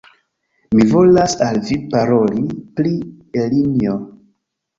[0.77, 2.41] Mi volas al Vi paroli
[2.81, 2.95] pri
[3.45, 3.95] Elinjo!